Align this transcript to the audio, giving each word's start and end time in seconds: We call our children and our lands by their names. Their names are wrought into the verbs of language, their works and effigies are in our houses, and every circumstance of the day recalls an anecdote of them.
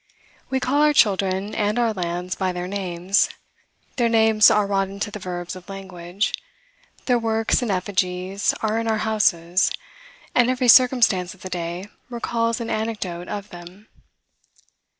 We 0.49 0.59
call 0.59 0.81
our 0.81 0.93
children 0.93 1.53
and 1.53 1.77
our 1.77 1.93
lands 1.93 2.33
by 2.33 2.53
their 2.53 2.67
names. 2.67 3.29
Their 3.97 4.09
names 4.09 4.49
are 4.49 4.65
wrought 4.65 4.89
into 4.89 5.11
the 5.11 5.19
verbs 5.19 5.55
of 5.55 5.69
language, 5.69 6.33
their 7.05 7.19
works 7.19 7.61
and 7.61 7.69
effigies 7.69 8.55
are 8.63 8.79
in 8.79 8.87
our 8.87 8.97
houses, 9.05 9.71
and 10.33 10.49
every 10.49 10.69
circumstance 10.69 11.35
of 11.35 11.41
the 11.43 11.49
day 11.51 11.87
recalls 12.09 12.59
an 12.59 12.71
anecdote 12.71 13.27
of 13.27 13.49
them. 13.51 13.89